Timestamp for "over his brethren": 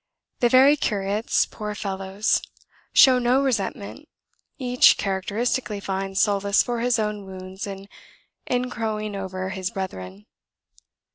9.15-10.25